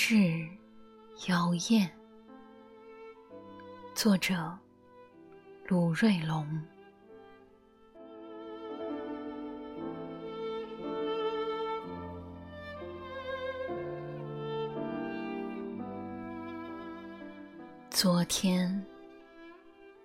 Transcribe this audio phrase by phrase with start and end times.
[0.00, 0.46] 致
[1.26, 1.90] 妖艳，
[3.96, 4.56] 作者
[5.66, 6.46] 鲁瑞龙。
[17.90, 18.86] 昨天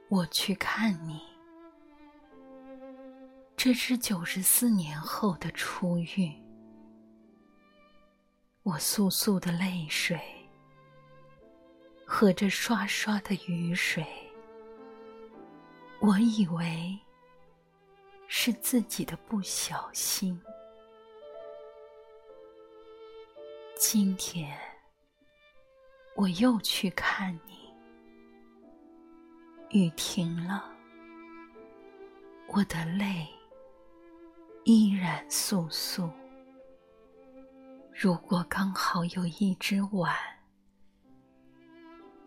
[0.09, 1.21] 我去看你，
[3.55, 6.42] 这是九十四年后的初遇。
[8.63, 10.17] 我簌簌的泪水
[12.05, 14.05] 和着刷刷的雨水，
[15.99, 16.97] 我以为
[18.27, 20.41] 是自己的不小心。
[23.75, 24.57] 今天
[26.15, 27.69] 我又去看你，
[29.77, 30.73] 雨停了，
[32.47, 33.27] 我的泪
[34.63, 36.09] 依然簌簌。
[38.03, 40.13] 如果刚好有一只碗，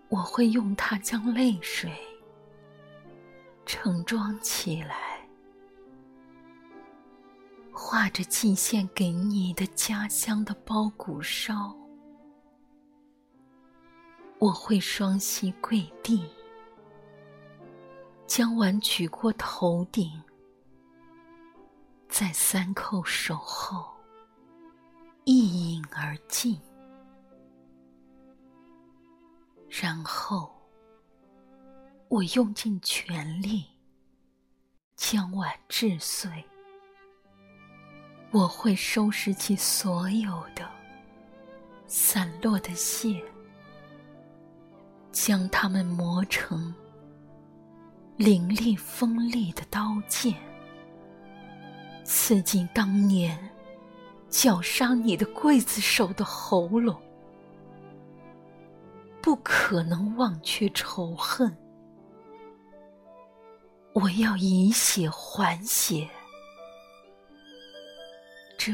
[0.09, 1.93] 我会用它将泪水
[3.67, 5.29] 盛装起来，
[7.71, 11.77] 画着寄献给你的家乡的包谷烧。
[14.39, 16.25] 我会双膝跪地，
[18.27, 20.23] 将碗举过头顶，
[22.09, 23.95] 在三叩首后。
[25.29, 26.57] 一饮而尽，
[29.69, 30.55] 然后
[32.07, 33.65] 我用尽全力
[34.95, 36.31] 将碗掷碎。
[38.31, 40.71] 我会收拾起所有的
[41.89, 43.21] 散落的屑，
[45.11, 46.73] 将它们磨成
[48.17, 50.37] 凌厉锋利的刀剑，
[52.05, 53.37] 刺进当年。
[54.29, 57.01] 绞伤你的刽子手的喉咙，
[59.23, 61.57] 不可能忘却仇恨。
[63.93, 66.07] 我要以血还血，
[68.59, 68.73] 这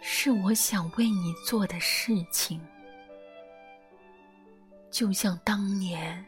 [0.00, 2.60] 是我想为你做的事情。
[4.92, 6.24] 就像当年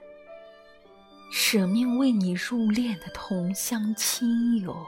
[1.31, 4.85] 舍命为你入殓的同乡亲友。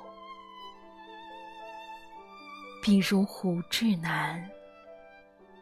[2.82, 4.42] 比如胡志南、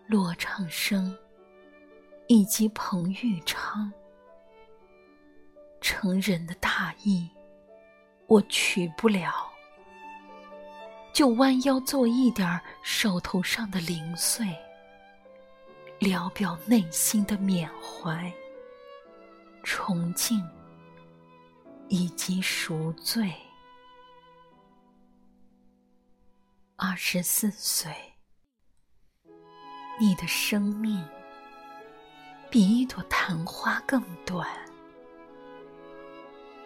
[0.06, 1.16] 罗畅生
[2.28, 3.92] 以及彭玉昌，
[5.80, 7.28] 成人的大义
[8.26, 9.32] 我取不了，
[11.12, 14.46] 就弯腰做一点手头上的零碎，
[15.98, 18.32] 聊表内心的缅怀、
[19.64, 20.40] 崇敬
[21.88, 23.32] 以及赎罪。
[26.80, 27.90] 二十四岁，
[29.98, 31.04] 你的生命
[32.48, 34.48] 比一朵昙花更短，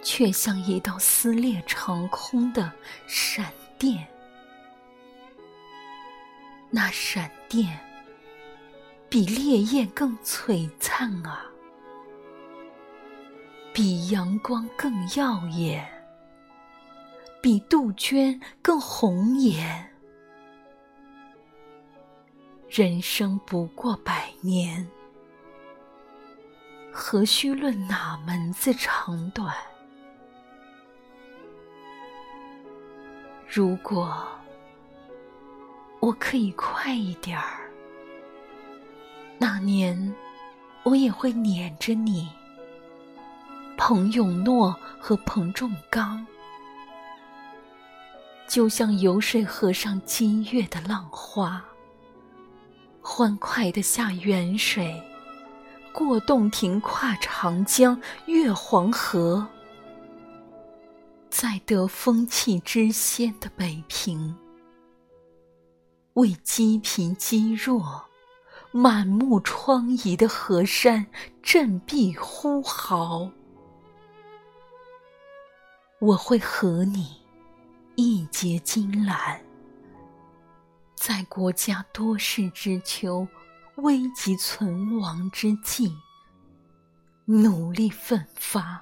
[0.03, 2.71] 却像一道撕裂长空的
[3.07, 4.07] 闪电。
[6.69, 7.81] 那闪电
[9.09, 11.47] 比烈焰更璀璨啊，
[13.73, 15.91] 比阳光更耀眼，
[17.41, 19.91] 比杜鹃更红颜。
[22.75, 24.89] 人生不过百年，
[26.91, 29.55] 何须论哪门子长短？
[33.47, 34.27] 如果
[36.01, 37.71] 我可以快一点儿，
[39.37, 40.15] 那年
[40.83, 42.27] 我也会撵着你，
[43.77, 46.27] 彭永诺和彭仲刚，
[48.49, 51.63] 就像游水河上激越的浪花。
[53.03, 55.03] 欢快地下远水，
[55.93, 59.47] 过洞庭，跨长江，越黄河，
[61.29, 64.35] 在得风气之先的北平，
[66.15, 68.05] 为积贫积弱、
[68.71, 71.05] 满目疮痍的河山
[71.43, 73.29] 振臂呼号。
[75.99, 77.21] 我会和你
[77.97, 79.41] 义结金兰。
[81.05, 83.27] 在国家多事之秋、
[83.79, 85.93] 危急存亡之际，
[87.25, 88.81] 努力奋发，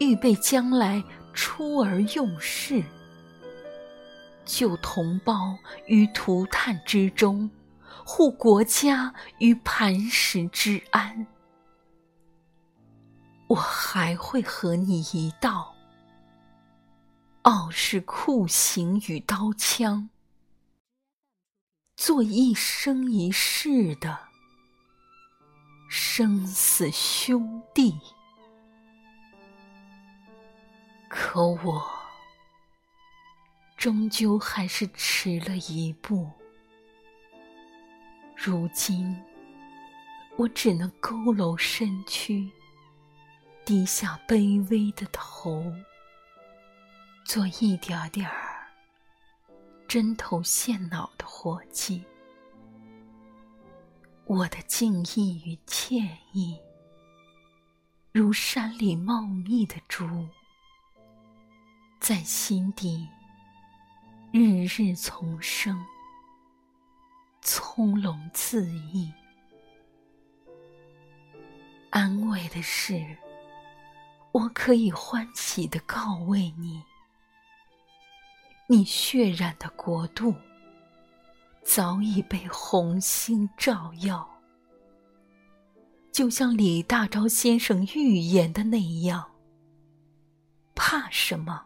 [0.00, 1.02] 预备将来
[1.32, 2.84] 出而用事，
[4.44, 5.56] 救同胞
[5.86, 7.50] 于涂炭之中，
[8.04, 11.26] 护国家于磐石之安。
[13.46, 15.74] 我还会和你一道，
[17.44, 20.10] 傲视酷刑与刀枪。
[21.98, 24.16] 做一生一世的
[25.90, 27.92] 生死兄弟。
[31.08, 31.84] 可我
[33.76, 36.30] 终究还是迟了一步，
[38.36, 39.20] 如今
[40.36, 42.48] 我只能佝偻身躯，
[43.64, 45.64] 低下卑微的头，
[47.24, 48.47] 做一点点儿
[49.88, 52.04] 针头线脑的活计。
[54.26, 56.60] 我的敬意与歉意，
[58.12, 60.28] 如山里茂密的竹。
[61.98, 63.08] 在心底，
[64.30, 65.82] 日日丛生，
[67.40, 69.10] 葱茏恣意。
[71.88, 73.16] 安慰的是，
[74.32, 76.84] 我可以欢喜的告慰你：
[78.70, 80.34] 你血染的国度，
[81.62, 84.28] 早已被红星照耀，
[86.12, 89.26] 就像李大钊先生预言的那样。
[90.74, 91.64] 怕什么？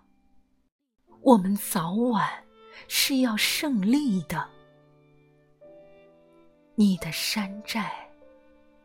[1.23, 2.45] 我们早晚
[2.87, 4.49] 是要胜利的。
[6.77, 7.93] 你的山寨、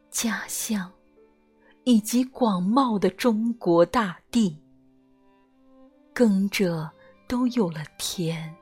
[0.10, 0.92] 家乡，
[1.84, 4.60] 以及广袤的中国大地，
[6.16, 6.92] 耕者
[7.27, 8.56] 都有了田，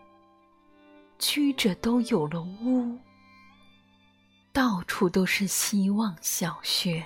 [1.20, 3.00] 居者都有了屋，
[4.52, 7.06] 到处都是希望小学，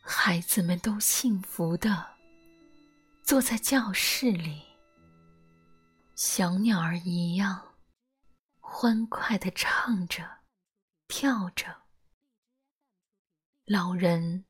[0.00, 2.06] 孩子们都幸福的
[3.22, 4.62] 坐在教室里。
[6.14, 7.74] 小鸟儿一样，
[8.60, 10.38] 欢快的唱着，
[11.06, 11.82] 跳着。
[13.66, 14.46] 老人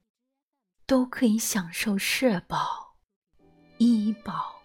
[0.87, 2.97] 都可以享受社保、
[3.79, 4.62] 医保，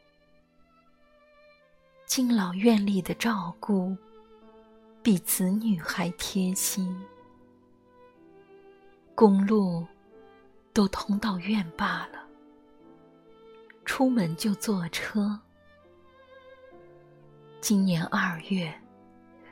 [2.07, 3.95] 敬老院里的照顾
[5.04, 6.98] 比子女还贴心。
[9.13, 9.86] 公路
[10.71, 12.25] 都通到院坝了，
[13.83, 15.38] 出门就坐车。
[17.59, 18.74] 今年二月，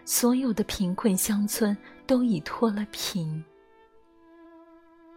[0.05, 3.43] 所有的贫困乡村都已脱了贫。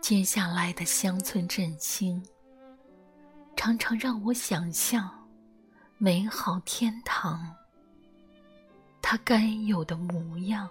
[0.00, 2.20] 接下来的乡村振兴，
[3.54, 5.08] 常常让我想象
[6.00, 7.52] 美好天堂
[9.02, 10.70] 它该有的模样。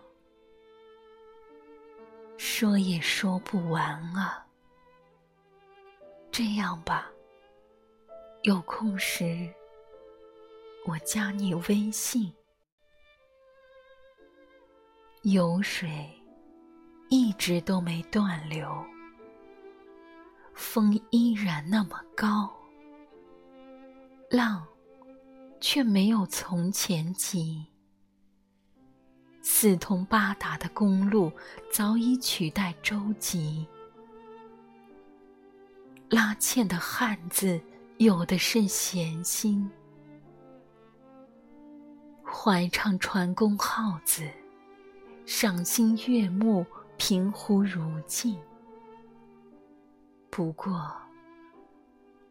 [2.38, 4.46] 说也说不完啊。
[6.32, 7.12] 这样吧，
[8.44, 9.54] 有空时。
[10.86, 12.34] 我加你微信，
[15.24, 16.10] 油水
[17.10, 18.82] 一直都没断流，
[20.54, 22.50] 风依然那么高，
[24.30, 24.66] 浪
[25.60, 27.66] 却没有从前急。
[29.42, 31.32] 四通八达的公路
[31.72, 33.66] 早已取代舟楫，
[36.10, 37.60] 拉纤的汉子
[37.98, 39.70] 有的是闲心。
[42.24, 44.30] 怀唱船工号子，
[45.26, 46.66] 赏心悦目，
[46.98, 48.38] 平湖如镜。
[50.30, 50.94] 不过，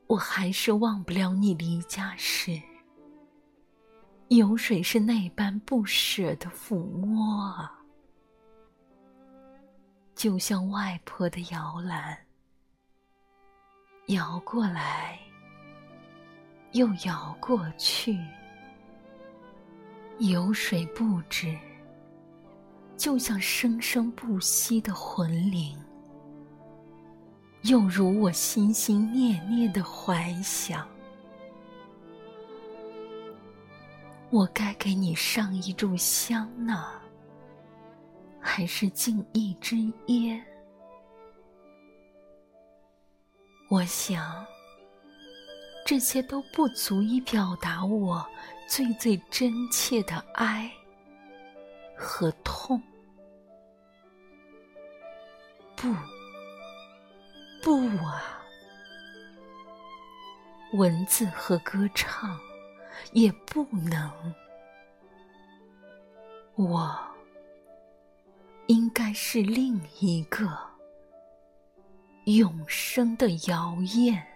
[0.06, 2.60] 我还是忘不了你离家时，
[4.28, 7.80] 有水是那般不舍的抚摸啊，
[10.16, 12.18] 就像外婆的摇篮，
[14.06, 15.18] 摇过来，
[16.72, 18.18] 又摇过去。
[20.18, 21.56] 有水不止，
[22.96, 25.78] 就像生生不息的魂灵，
[27.62, 30.88] 又如我心心念念的怀想。
[34.36, 37.00] 我该给你上一炷香呢，
[38.38, 39.76] 还是敬一支
[40.08, 40.44] 烟？
[43.70, 44.44] 我想。
[45.86, 48.26] 这些都不足以表达我
[48.68, 50.70] 最最真切的爱
[51.96, 52.82] 和痛。
[55.76, 55.94] 不，
[57.62, 58.42] 不啊！
[60.74, 62.38] 文字和歌唱
[63.12, 64.10] 也不能。
[66.54, 66.98] 我
[68.66, 70.48] 应该是另一个
[72.24, 74.26] 永生的谣言。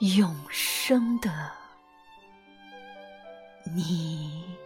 [0.00, 1.50] 永生的
[3.74, 4.65] 你。